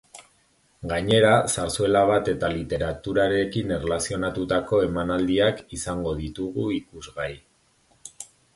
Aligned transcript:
Gainera, 0.91 1.33
zarzuela 1.55 2.01
bat 2.11 2.31
eta 2.33 2.49
literaturarekin 2.53 3.75
erlazionatutako 3.77 4.81
emanaldiak 4.89 5.63
izango 5.81 6.17
ditugu 6.25 6.69
ikusgai. 6.81 7.31